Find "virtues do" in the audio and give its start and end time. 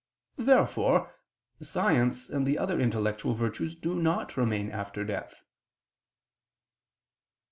3.35-3.93